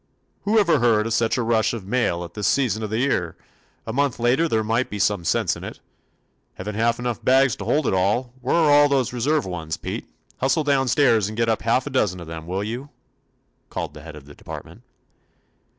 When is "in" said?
5.55-5.63